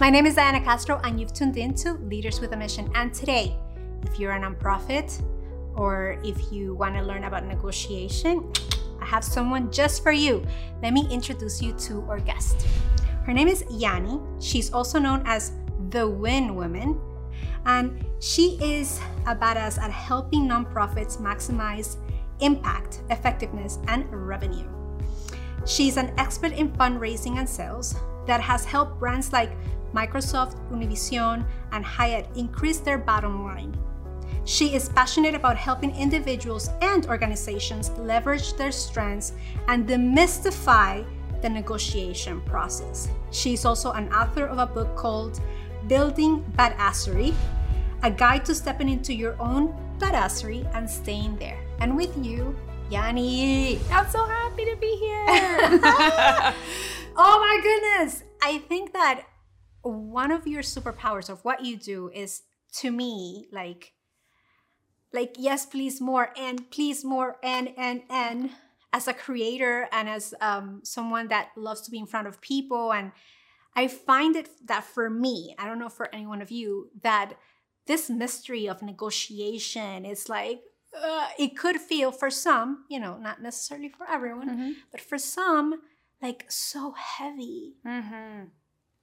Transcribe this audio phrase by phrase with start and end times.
[0.00, 2.88] My name is Diana Castro, and you've tuned in to Leaders with a Mission.
[2.94, 3.56] And today,
[4.04, 5.20] if you're a nonprofit
[5.74, 8.52] or if you want to learn about negotiation,
[9.00, 10.46] I have someone just for you.
[10.84, 12.64] Let me introduce you to our guest.
[13.26, 14.22] Her name is Yani.
[14.40, 15.50] She's also known as
[15.90, 17.00] the Win Woman,
[17.66, 21.96] and she is a badass at helping nonprofits maximize
[22.38, 24.68] impact, effectiveness, and revenue.
[25.66, 27.96] She's an expert in fundraising and sales
[28.28, 29.56] that has helped brands like
[29.94, 33.76] Microsoft, Univision, and Hyatt increase their bottom line.
[34.44, 39.32] She is passionate about helping individuals and organizations leverage their strengths
[39.68, 41.04] and demystify
[41.42, 43.08] the negotiation process.
[43.30, 45.40] She is also an author of a book called
[45.86, 47.34] Building Badassery,
[48.02, 51.58] a guide to stepping into your own badassery and staying there.
[51.80, 52.56] And with you,
[52.90, 53.78] Yani.
[53.92, 55.26] I'm so happy to be here.
[57.16, 58.24] oh my goodness.
[58.42, 59.24] I think that
[59.92, 63.92] one of your superpowers of what you do is to me like
[65.12, 68.50] like yes please more and please more and and and
[68.92, 72.92] as a creator and as um, someone that loves to be in front of people
[72.92, 73.12] and
[73.76, 77.34] i find it that for me i don't know for any one of you that
[77.86, 80.60] this mystery of negotiation is like
[81.02, 84.72] uh, it could feel for some you know not necessarily for everyone mm-hmm.
[84.90, 85.80] but for some
[86.22, 88.44] like so heavy mm-hmm.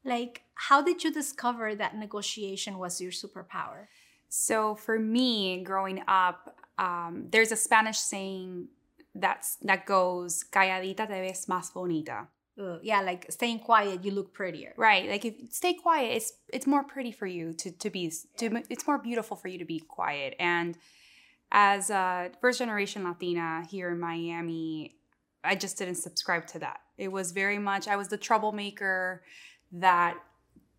[0.05, 3.87] Like how did you discover that negotiation was your superpower
[4.35, 8.67] so for me, growing up, um, there's a Spanish saying
[9.13, 12.27] that's that goes "calladita te ves más bonita."
[12.83, 14.73] Yeah, like staying quiet, you look prettier.
[14.77, 15.09] Right.
[15.09, 18.85] Like if stay quiet, it's it's more pretty for you to to be to it's
[18.87, 20.35] more beautiful for you to be quiet.
[20.37, 20.77] And
[21.51, 24.95] as a first generation Latina here in Miami,
[25.45, 26.79] I just didn't subscribe to that.
[26.97, 29.23] It was very much I was the troublemaker
[29.71, 30.17] that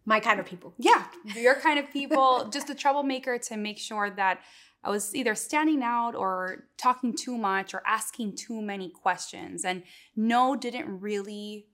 [0.05, 0.73] my kind of people.
[0.79, 1.05] Yeah,
[1.35, 4.41] your kind of people, just a troublemaker to make sure that
[4.85, 9.65] I was either standing out or talking too much or asking too many questions.
[9.65, 9.83] And
[10.15, 11.67] no didn't really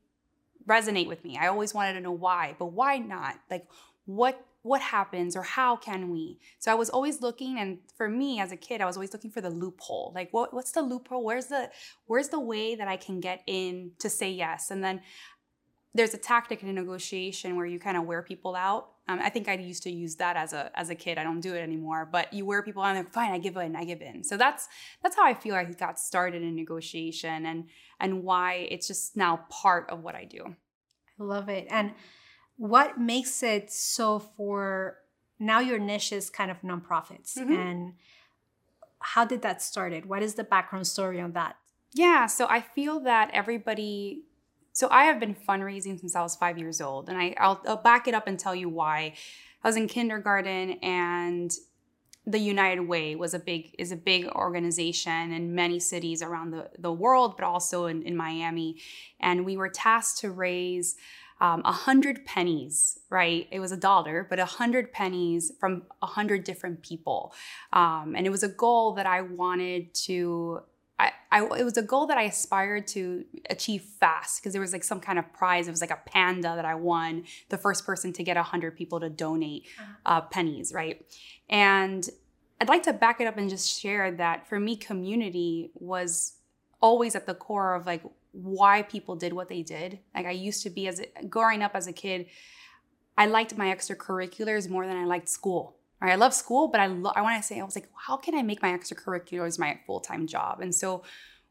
[0.66, 1.36] resonate with me.
[1.38, 3.36] I always wanted to know why, but why not?
[3.50, 3.66] Like
[4.06, 6.38] what what happens or how can we?
[6.60, 9.32] So I was always looking and for me as a kid, I was always looking
[9.32, 10.12] for the loophole.
[10.14, 11.24] Like what what's the loophole?
[11.24, 11.70] Where's the
[12.06, 14.70] where's the way that I can get in to say yes?
[14.70, 15.02] And then
[15.94, 18.92] there's a tactic in a negotiation where you kind of wear people out.
[19.08, 21.18] Um, I think I used to use that as a as a kid.
[21.18, 22.08] I don't do it anymore.
[22.10, 23.32] But you wear people out, and they're fine.
[23.32, 23.76] I give in.
[23.76, 24.24] I give in.
[24.24, 24.68] So that's
[25.02, 27.68] that's how I feel I got started in negotiation, and
[28.00, 30.56] and why it's just now part of what I do.
[31.20, 31.66] I love it.
[31.70, 31.92] And
[32.56, 34.98] what makes it so for
[35.38, 35.60] now?
[35.60, 37.52] Your niche is kind of nonprofits, mm-hmm.
[37.52, 37.92] and
[39.00, 40.06] how did that started?
[40.06, 41.56] What is the background story on that?
[41.92, 44.22] Yeah, so I feel that everybody
[44.72, 47.76] so I have been fundraising since I was five years old, and I, I'll, I'll
[47.76, 49.14] back it up and tell you why.
[49.62, 51.52] I was in kindergarten, and
[52.26, 56.70] the United Way was a big is a big organization in many cities around the,
[56.78, 58.76] the world, but also in, in Miami.
[59.20, 60.96] And we were tasked to raise
[61.40, 63.48] um, a um, hundred pennies, right?
[63.50, 67.34] It was a dollar, but a hundred pennies from a hundred different people.
[67.72, 70.60] Um, and it was a goal that I wanted to
[70.98, 74.72] I, I, it was a goal that I aspired to achieve fast because there was
[74.72, 75.66] like some kind of prize.
[75.66, 79.00] It was like a panda that I won, the first person to get 100 people
[79.00, 79.92] to donate uh-huh.
[80.06, 81.04] uh, pennies, right?
[81.48, 82.08] And
[82.60, 86.34] I'd like to back it up and just share that for me, community was
[86.80, 89.98] always at the core of like why people did what they did.
[90.14, 92.26] Like I used to be as a, growing up as a kid,
[93.16, 95.76] I liked my extracurriculars more than I liked school.
[96.02, 96.12] Right?
[96.12, 98.34] I love school, but I lo- I want to say I was like, how can
[98.34, 100.60] I make my extracurriculars my full time job?
[100.60, 101.04] And so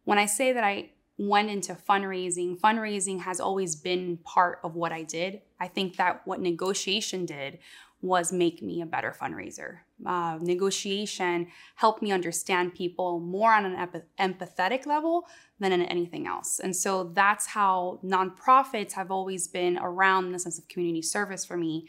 [0.03, 4.91] when I say that I went into fundraising, fundraising has always been part of what
[4.91, 5.41] I did.
[5.59, 7.59] I think that what negotiation did
[8.01, 9.79] was make me a better fundraiser.
[10.05, 15.27] Uh, negotiation helped me understand people more on an empathetic level
[15.59, 16.59] than in anything else.
[16.59, 21.45] And so that's how nonprofits have always been around in the sense of community service
[21.45, 21.87] for me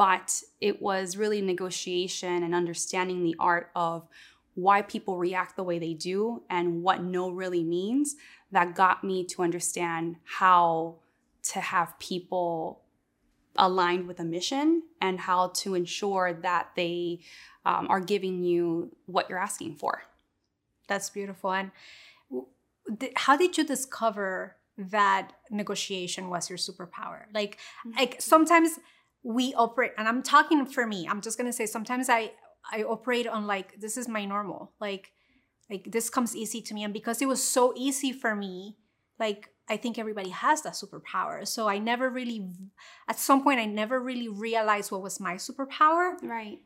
[0.00, 4.08] but it was really negotiation and understanding the art of
[4.54, 8.16] why people react the way they do and what no really means
[8.50, 10.94] that got me to understand how
[11.42, 12.80] to have people
[13.56, 17.20] aligned with a mission and how to ensure that they
[17.66, 20.04] um, are giving you what you're asking for.
[20.88, 21.52] That's beautiful.
[21.52, 21.72] And
[23.16, 27.24] how did you discover that negotiation was your superpower?
[27.34, 27.98] Like, mm-hmm.
[27.98, 28.78] like sometimes
[29.22, 32.30] we operate and i'm talking for me i'm just going to say sometimes i
[32.72, 35.12] i operate on like this is my normal like
[35.68, 38.76] like this comes easy to me and because it was so easy for me
[39.18, 41.46] like I think everybody has that superpower.
[41.46, 42.48] So I never really,
[43.08, 46.14] at some point, I never really realized what was my superpower.
[46.22, 46.58] Right.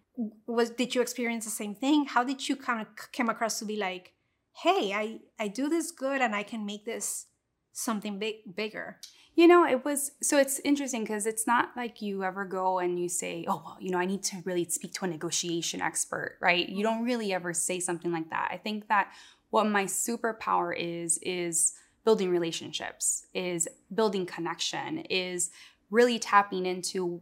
[0.47, 2.06] Was did you experience the same thing?
[2.06, 4.15] How did you kind of come across to be like,
[4.62, 7.27] hey, I I do this good and I can make this
[7.73, 9.01] something big bigger?
[9.37, 13.01] You know, it was so it's interesting because it's not like you ever go and
[13.01, 16.39] you say, oh, well, you know, I need to really speak to a negotiation expert,
[16.41, 16.69] right?
[16.69, 18.51] You don't really ever say something like that.
[18.53, 19.13] I think that
[19.51, 25.51] what my superpower is, is building relationships, is building connection, is
[25.91, 27.21] really tapping into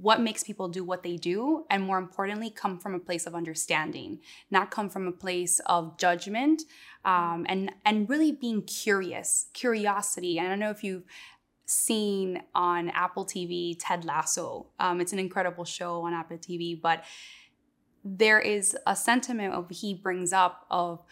[0.00, 3.34] what makes people do what they do and more importantly come from a place of
[3.34, 6.62] understanding not come from a place of judgment
[7.04, 11.02] um, and and really being curious curiosity and i don't know if you've
[11.68, 14.66] seen on Apple TV Ted Lasso.
[14.80, 17.04] Um, it's an incredible show on Apple TV, but
[18.02, 21.02] there is a sentiment of he brings up of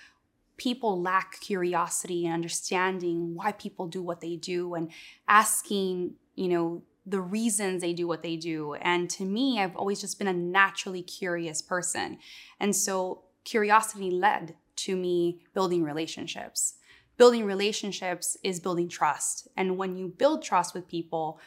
[0.56, 4.90] people lack curiosity and understanding why people do what they do and
[5.28, 8.74] asking, you know, the reasons they do what they do.
[8.74, 12.16] And to me, I've always just been a naturally curious person.
[12.58, 16.76] And so curiosity led to me building relationships
[17.16, 19.48] building relationships is building trust.
[19.56, 21.40] And when you build trust with people,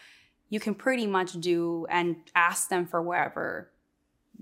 [0.49, 3.69] you can pretty much do and ask them for whatever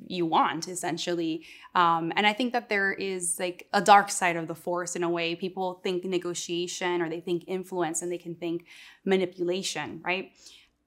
[0.05, 1.45] you want essentially.
[1.73, 5.03] Um, and i think that there is like a dark side of the force in
[5.03, 5.35] a way.
[5.35, 8.65] People think negotiation or they think influence and they can think
[9.05, 10.31] manipulation right?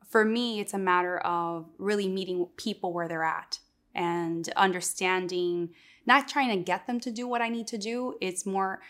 [0.09, 3.59] For me it's a matter of really meeting people where they're at
[3.95, 5.71] and understanding
[6.07, 8.15] not trying to get them to do what i need to do.
[8.21, 8.81] It's more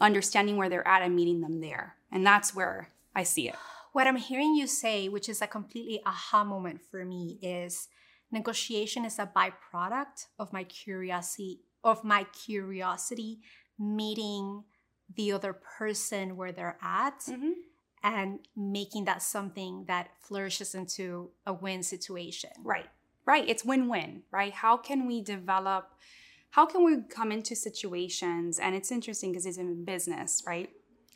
[0.00, 1.96] understanding where they're at and meeting them there.
[2.10, 3.56] And that's where I see it.
[3.92, 7.88] What I'm hearing you say, which is a completely aha moment for me, is
[8.30, 13.40] negotiation is a byproduct of my curiosity of my curiosity
[13.78, 14.64] meeting
[15.16, 17.52] the other person where they're at mm-hmm.
[18.02, 22.50] and making that something that flourishes into a win situation.
[22.62, 22.86] Right.
[23.24, 23.48] Right.
[23.48, 24.52] It's win-win, right?
[24.52, 25.90] How can we develop
[26.50, 30.70] how can we come into situations and it's interesting because it's in business right?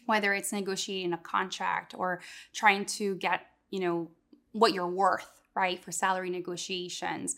[0.07, 2.21] Whether it's negotiating a contract or
[2.53, 4.11] trying to get you know
[4.53, 7.37] what you're worth right for salary negotiations.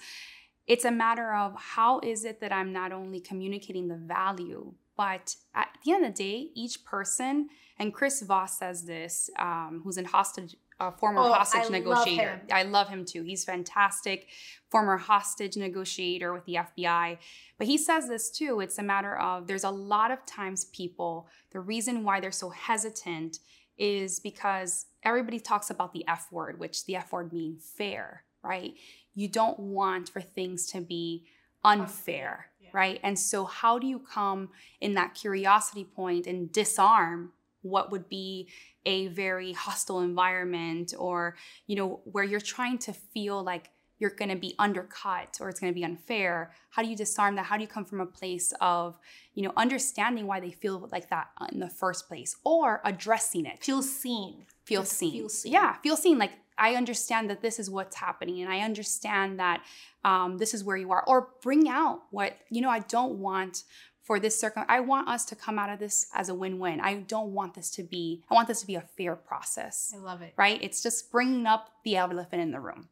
[0.67, 5.37] It's a matter of how is it that i'm not only communicating the value but
[5.55, 7.49] at the end of the day each person
[7.79, 12.43] and chris voss says this um, who's in hostage a former oh, hostage I negotiator.
[12.49, 13.23] Love I love him too.
[13.23, 14.29] He's fantastic,
[14.71, 17.19] former hostage negotiator with the FBI.
[17.59, 18.61] But he says this too.
[18.61, 22.51] It's a matter of there's a lot of times people, the reason why they're so
[22.51, 23.39] hesitant
[23.79, 28.75] is because everybody talks about the F word, which the F word means fair, right?
[29.15, 31.25] You don't want for things to be
[31.65, 32.69] unfair, yeah.
[32.73, 33.01] right?
[33.03, 34.51] And so, how do you come
[34.81, 37.33] in that curiosity point and disarm
[37.63, 38.49] what would be
[38.87, 41.37] a very hostile environment or
[41.67, 45.59] you know where you're trying to feel like you're going to be undercut or it's
[45.61, 47.47] going to be unfair how do you disarm that?
[47.47, 48.99] How do you come from a place of
[49.35, 53.65] you know understanding why they feel like that in the first place or addressing it?
[53.65, 54.45] Feel seen.
[54.65, 55.13] Feel seen.
[55.13, 55.53] feel seen.
[55.53, 56.19] Yeah feel seen.
[56.19, 59.63] Like i understand that this is what's happening and i understand that
[60.05, 61.03] um, this is where you are.
[61.07, 63.65] Or bring out what you know i don't want
[64.07, 64.63] for this circle.
[64.69, 66.81] I want us to come out of this as a win-win.
[66.81, 69.93] I don't want this to be, I want this to be a fair process.
[69.93, 70.33] I love it.
[70.37, 70.63] Right?
[70.63, 72.89] It's just bringing up the elephant in the room.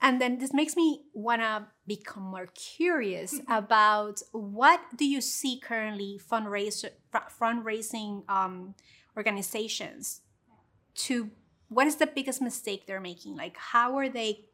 [0.00, 5.60] And then this makes me want to become more curious about what do you see
[5.62, 6.90] currently fundraiser
[7.38, 8.74] fundraising um,
[9.14, 10.22] organizations
[10.94, 11.30] to
[11.68, 13.36] what is the biggest mistake they're making?
[13.36, 14.46] Like how are they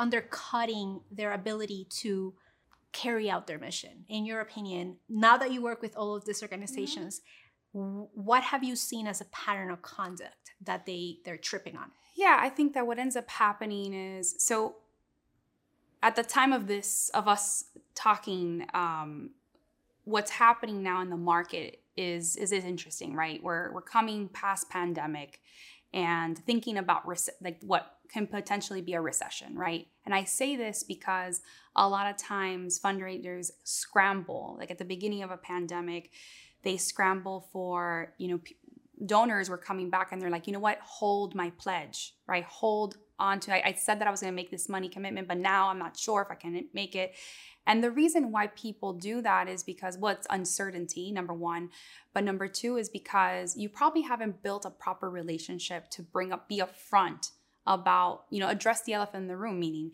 [0.00, 2.34] undercutting their ability to
[2.94, 6.40] carry out their mission in your opinion now that you work with all of these
[6.40, 7.20] organizations
[7.74, 8.04] mm-hmm.
[8.14, 12.38] what have you seen as a pattern of conduct that they they're tripping on yeah
[12.40, 14.76] i think that what ends up happening is so
[16.02, 19.30] at the time of this of us talking um,
[20.04, 24.70] what's happening now in the market is is, is interesting right we're we're coming past
[24.70, 25.40] pandemic
[25.94, 27.06] and thinking about
[27.40, 29.86] like what can potentially be a recession, right?
[30.04, 31.40] And I say this because
[31.76, 36.10] a lot of times fundraisers scramble, like at the beginning of a pandemic,
[36.64, 38.40] they scramble for, you know,
[39.06, 42.44] donors were coming back and they're like, you know what, hold my pledge, right?
[42.44, 45.28] Hold on to, I, I said that I was going to make this money commitment,
[45.28, 47.14] but now I'm not sure if I can make it.
[47.66, 51.70] And the reason why people do that is because, well, it's uncertainty, number one.
[52.12, 56.48] But number two is because you probably haven't built a proper relationship to bring up,
[56.48, 57.30] be upfront
[57.66, 59.92] about, you know, address the elephant in the room, meaning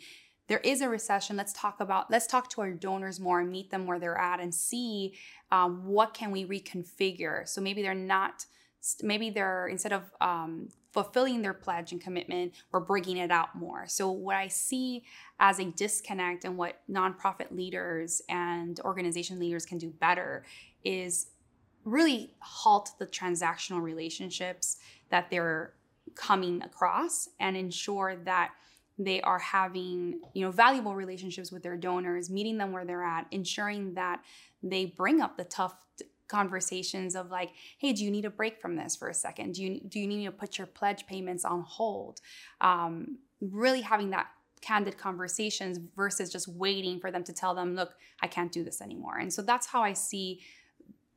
[0.48, 1.36] there is a recession.
[1.36, 4.40] Let's talk about, let's talk to our donors more and meet them where they're at
[4.40, 5.14] and see
[5.52, 7.46] um, what can we reconfigure.
[7.48, 8.46] So maybe they're not
[9.02, 13.84] maybe they're instead of um, fulfilling their pledge and commitment, we're bringing it out more.
[13.86, 15.04] So what I see
[15.38, 20.44] as a disconnect and what nonprofit leaders and organization leaders can do better
[20.84, 21.28] is
[21.84, 24.78] really halt the transactional relationships
[25.10, 25.74] that they're
[26.14, 28.50] coming across and ensure that
[28.98, 33.26] they are having you know valuable relationships with their donors meeting them where they're at
[33.30, 34.20] ensuring that
[34.62, 35.74] they bring up the tough
[36.30, 39.54] conversations of like hey do you need a break from this for a second?
[39.54, 42.20] Do you do you need to put your pledge payments on hold?
[42.60, 44.28] Um, really having that
[44.60, 48.80] candid conversations versus just waiting for them to tell them look i can't do this
[48.80, 49.18] anymore.
[49.18, 50.40] And so that's how i see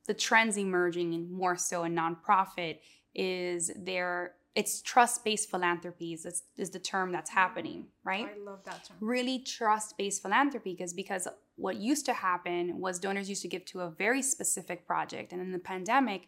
[0.06, 2.78] the trends emerging and more so in nonprofit
[3.14, 8.28] is there it's trust-based philanthropies is, is the term that's happening right?
[8.34, 8.96] I love that term.
[9.00, 13.80] really trust-based philanthropy because because what used to happen was donors used to give to
[13.80, 15.32] a very specific project.
[15.32, 16.26] And in the pandemic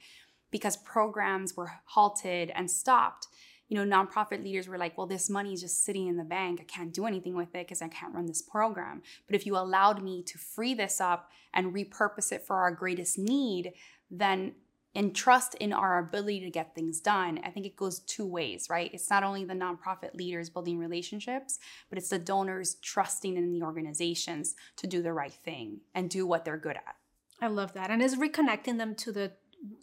[0.50, 3.26] because programs were halted and stopped
[3.68, 6.60] you know nonprofit leaders were like well this money is just sitting in the bank.
[6.60, 9.02] I can't do anything with it because i can't run this program.
[9.26, 13.18] But if you allowed me to free this up and repurpose it for our greatest
[13.18, 13.72] need
[14.10, 14.54] then
[14.96, 18.68] and trust in our ability to get things done, I think it goes two ways,
[18.70, 18.90] right?
[18.92, 21.58] It's not only the nonprofit leaders building relationships,
[21.90, 26.26] but it's the donors trusting in the organizations to do the right thing and do
[26.26, 26.96] what they're good at.
[27.40, 27.90] I love that.
[27.90, 29.32] And it's reconnecting them to the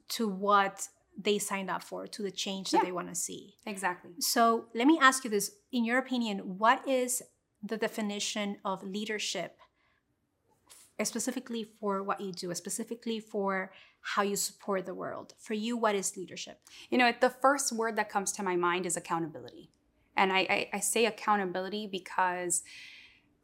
[0.09, 2.85] to what they signed up for, to the change that Yeah.
[2.85, 3.55] they want to see.
[3.65, 4.11] Exactly.
[4.19, 5.51] So let me ask you this.
[5.71, 7.21] In your opinion, what is
[7.61, 9.59] the definition of leadership
[11.03, 13.71] specifically for what you do, specifically for
[14.03, 15.33] how you support the world?
[15.39, 16.59] For you, what is leadership?
[16.89, 19.69] You know, the first word that comes to my mind is accountability.
[20.15, 22.63] And I, I, I say accountability because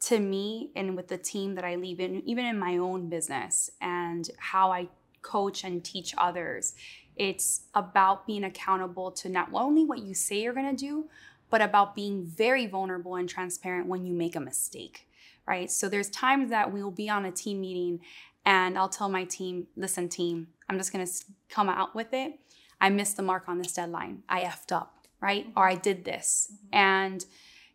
[0.01, 3.71] to me and with the team that I lead in, even in my own business
[3.81, 4.89] and how I
[5.21, 6.75] coach and teach others,
[7.15, 11.09] it's about being accountable to not only what you say you're going to do,
[11.49, 15.07] but about being very vulnerable and transparent when you make a mistake,
[15.47, 15.69] right?
[15.69, 17.99] So there's times that we'll be on a team meeting
[18.45, 21.11] and I'll tell my team, listen, team, I'm just going to
[21.49, 22.33] come out with it.
[22.81, 24.23] I missed the mark on this deadline.
[24.29, 25.47] I effed up, right?
[25.55, 26.51] Or I did this.
[26.71, 27.25] And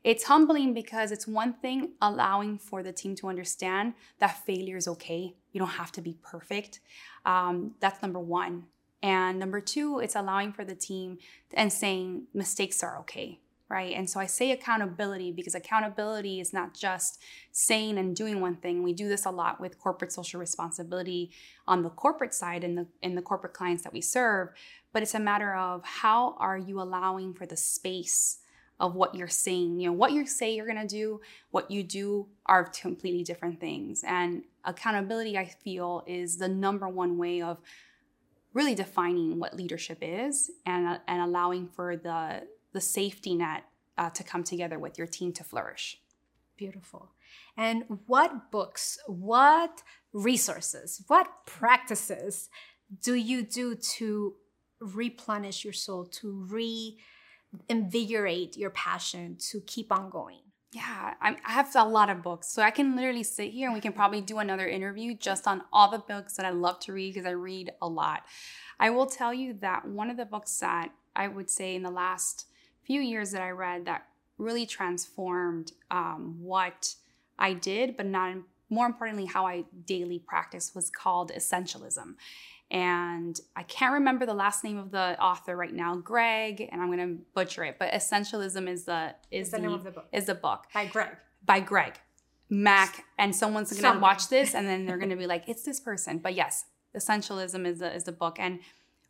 [0.03, 4.87] it's humbling because it's one thing allowing for the team to understand that failure is
[4.89, 5.35] okay.
[5.53, 6.81] You don't have to be perfect.
[7.25, 8.65] Um, that's number one.
[9.03, 11.19] And number two, it's allowing for the team
[11.53, 13.95] and saying mistakes are okay, right?
[13.95, 18.83] And so I say accountability because accountability is not just saying and doing one thing.
[18.83, 21.31] We do this a lot with corporate social responsibility
[21.67, 24.51] on the corporate side and the in the corporate clients that we serve,
[24.93, 28.39] but it's a matter of how are you allowing for the space
[28.81, 29.81] of what you're saying.
[29.81, 34.05] You know, what you say you're gonna do, what you do are completely different things.
[34.07, 37.59] And accountability, I feel, is the number one way of
[38.53, 42.43] really defining what leadership is and, and allowing for the
[42.75, 43.65] the safety net
[43.97, 45.99] uh, to come together with your team to flourish.
[46.57, 47.13] Beautiful.
[47.57, 52.51] And what books, what resources, what practices
[53.03, 54.35] do you do to
[54.81, 56.47] replenish your soul, to
[57.69, 60.41] reinvigorate your passion, to keep on going?
[60.73, 62.49] Yeah, I'm, I have a lot of books.
[62.49, 65.63] So I can literally sit here and we can probably do another interview just on
[65.73, 68.25] all the books that I love to read because I read a lot.
[68.81, 71.93] I will tell you that one of the books that I would say in the
[71.93, 72.49] last
[72.87, 74.07] few years that I read that
[74.39, 76.95] really transformed um, what
[77.39, 78.37] I did, but not
[78.71, 82.15] more importantly, how I daily practice was called Essentialism.
[82.71, 86.91] And I can't remember the last name of the author right now, Greg, and I'm
[86.91, 90.07] gonna butcher it, but Essentialism is the is Is the name of the book.
[90.13, 91.11] is the book By Greg.
[91.45, 91.95] by Greg
[92.51, 96.19] Mac, and someone's gonna watch this and then they're gonna be like, it's this person.
[96.19, 96.65] But yes,
[96.97, 98.61] Essentialism is the is the book, and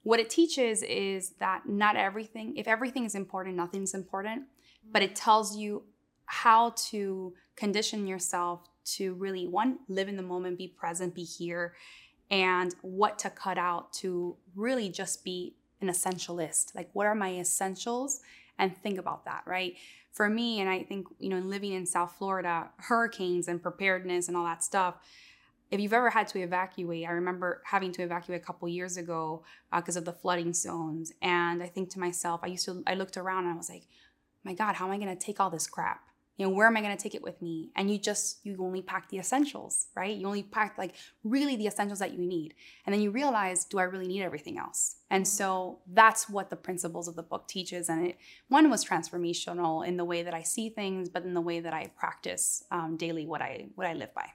[0.05, 4.45] what it teaches is that not everything, if everything is important, nothing's important,
[4.93, 5.83] but it tells you
[6.27, 11.75] how to condition yourself to really one live in the moment, be present, be here,
[12.31, 16.75] and what to cut out to really just be an essentialist.
[16.75, 18.21] Like, what are my essentials?
[18.59, 19.75] And think about that, right?
[20.13, 24.37] For me, and I think, you know, living in South Florida, hurricanes and preparedness and
[24.37, 24.97] all that stuff,
[25.75, 29.43] if you've ever had to evacuate, I remember having to evacuate a couple years ago
[29.75, 31.13] because of the flooding zones.
[31.21, 33.83] And I think to myself, I used to, I looked around and I was like,
[34.45, 36.01] my God, how am I going to take all this crap?
[36.37, 37.71] You know, where am I going to take it with me?
[37.75, 40.17] And you just, you only pack the essentials, right?
[40.17, 42.55] You only pack like really the essentials that you need.
[42.87, 44.97] And then you realize, do I really need everything else?
[45.11, 47.89] And so that's what the principles of the book teaches.
[47.89, 51.41] And it, one was transformational in the way that I see things, but in the
[51.41, 54.29] way that I practice um, daily what I, what I live by.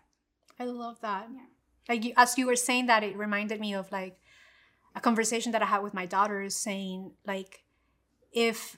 [0.60, 1.28] I love that.
[1.34, 1.42] Yeah.
[1.88, 4.18] Like you, as you were saying that, it reminded me of like
[4.96, 7.64] a conversation that I had with my daughters saying like
[8.32, 8.78] if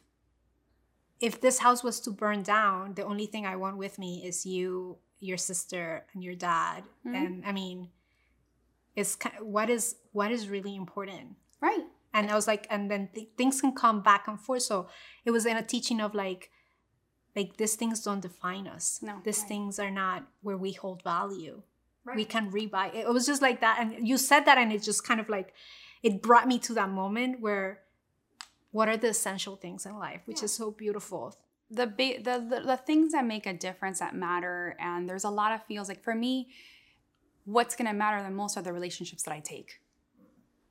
[1.20, 4.46] if this house was to burn down, the only thing I want with me is
[4.46, 6.84] you, your sister, and your dad.
[7.06, 7.16] Mhm.
[7.16, 7.90] And I mean,
[8.96, 11.36] it's what is what is really important.
[11.62, 11.86] Right.
[12.14, 14.64] And I was like, and then th- things can come back and forth.
[14.64, 14.88] So
[15.24, 16.52] it was in a teaching of like,
[17.36, 19.00] like these things don't define us.
[19.02, 19.48] No, these right.
[19.48, 21.62] things are not where we hold value.
[22.03, 22.15] Right.
[22.15, 22.96] We can rebuy.
[22.96, 25.53] It was just like that, and you said that, and it just kind of like,
[26.01, 27.81] it brought me to that moment where,
[28.72, 30.46] what are the essential things in life, which Yeah.
[30.46, 31.36] is so beautiful.
[31.70, 35.53] the the, the the things that make a difference that matter and there's a lot
[35.53, 36.50] of feels like for me
[37.46, 39.79] what's going to matter the most are the relationships that i take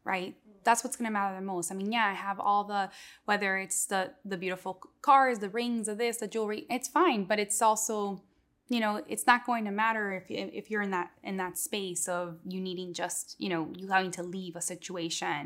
[0.05, 2.91] right that's what's going to matter the most i mean yeah i have all the
[3.25, 7.39] whether it's the the beautiful cars the rings the this the jewelry it's fine but
[7.39, 8.23] it's also
[8.73, 10.25] you know it's not going to matter if
[10.61, 14.13] if you're in that in that space of you needing just you know you having
[14.19, 15.43] to leave a situation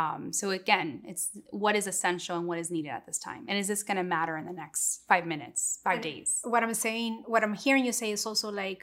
[0.00, 1.24] um, so again it's
[1.64, 4.02] what is essential and what is needed at this time and is this going to
[4.16, 7.84] matter in the next five minutes five And days What I'm saying, what I'm hearing
[7.88, 8.80] you say is also like,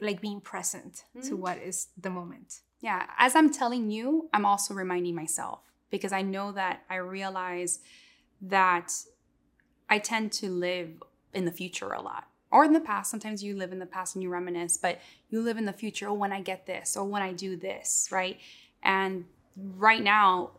[0.00, 1.38] like being present to Mhm.
[1.44, 2.50] what is the moment.
[2.80, 5.60] yeah as i'm telling you i'm also reminding myself
[5.94, 7.72] because i know that i realize
[8.56, 8.88] that
[9.94, 10.90] i tend to live
[11.38, 14.14] in the future a lot or in the past sometimes you live in the past
[14.14, 14.98] and you reminisce but
[15.30, 18.08] you live in the future oh when i get this or when i do this
[18.10, 18.38] right
[18.82, 19.24] and
[19.56, 20.50] right now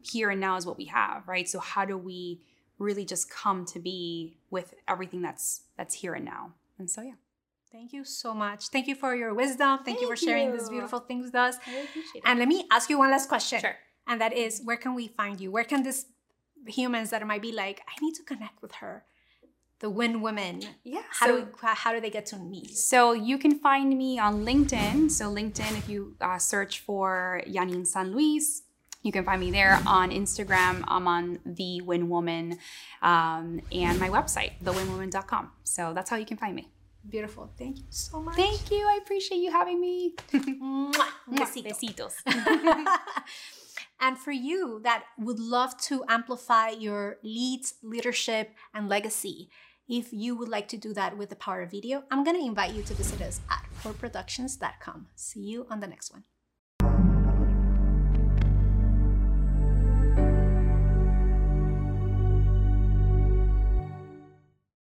[0.00, 2.40] here and now is what we have right so how do we
[2.78, 7.12] really just come to be with everything that's that's here and now and so yeah
[7.70, 8.68] Thank you so much.
[8.68, 9.78] Thank you for your wisdom.
[9.82, 11.56] Thank, you for Thank sharing these beautiful things with us.
[11.66, 13.60] i appreciate it And let me ask you one last question.
[13.60, 15.50] sure And that is, where can we find you?
[15.50, 16.04] Where can these
[16.66, 19.04] humans that might be like, I need to connect with her,
[19.82, 20.62] the Win Women?
[20.84, 22.70] yeah How so- do how do they get to meet?
[22.74, 25.10] So you can find me on LinkedIn.
[25.10, 28.62] So LinkedIn, if you uh, search for Janine San Luis,
[29.02, 29.82] you can find me there.
[29.86, 32.58] On Instagram, I'm on the Win Woman,
[33.02, 35.50] um, and my website, thewinwoman.com.
[35.64, 36.68] So that's how you can find me.
[37.08, 37.50] Beautiful.
[37.58, 38.36] Thank you so much.
[38.36, 38.86] Thank you.
[38.86, 40.14] I appreciate you having me.
[40.32, 40.94] Mwah.
[41.28, 41.66] Un besito.
[41.74, 42.14] Besitos.
[44.00, 49.48] and for you that would love to amplify your leads, leadership, and legacy,
[49.92, 52.46] if you would like to do that with the power of video, I'm going to
[52.46, 55.08] invite you to visit us at forproductions.com.
[55.14, 56.24] See you on the next one.